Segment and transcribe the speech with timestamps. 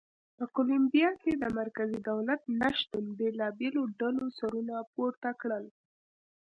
[0.37, 5.65] په کولمبیا کې د مرکزي دولت نه شتون بېلابېلو ډلو سرونه پورته کړل.